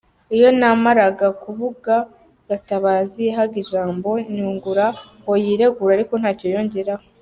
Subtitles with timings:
[0.35, 1.93] Iyo namaraga kuvuga
[2.49, 4.85] Gatabazi yahaga ijambo Nyungura
[5.21, 7.05] ngo yiregure ariko ntacyo yongeraho.